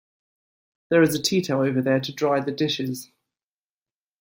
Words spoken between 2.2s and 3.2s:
the dishes